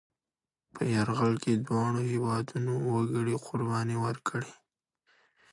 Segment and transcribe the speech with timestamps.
[0.73, 4.51] په یرغل کې دواړو هېوادنو وګړي قربانۍ ورکړې.